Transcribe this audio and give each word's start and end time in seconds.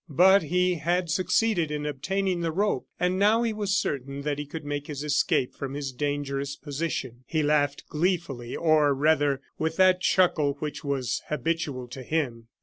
But 0.09 0.41
he 0.41 0.79
had 0.81 1.11
succeeded 1.11 1.69
in 1.69 1.85
obtaining 1.85 2.41
the 2.41 2.51
rope, 2.51 2.87
and 2.99 3.19
now 3.19 3.43
he 3.43 3.53
was 3.53 3.77
certain 3.77 4.23
that 4.23 4.39
he 4.39 4.47
could 4.47 4.65
make 4.65 4.87
his 4.87 5.03
escape 5.03 5.53
from 5.53 5.75
his 5.75 5.91
dangerous 5.91 6.55
position. 6.55 7.23
He 7.27 7.43
laughed 7.43 7.87
gleefully, 7.87 8.55
or 8.55 8.95
rather 8.95 9.41
with 9.59 9.75
that 9.77 10.01
chuckle 10.01 10.53
which 10.57 10.83
was 10.83 11.21
habitual 11.27 11.87
to 11.89 12.01
him. 12.01 12.47